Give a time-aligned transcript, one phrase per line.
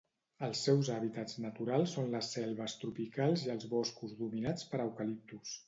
[0.45, 5.57] Els seus hàbitats naturals són les selves tropicals i els boscos dominats per eucaliptus.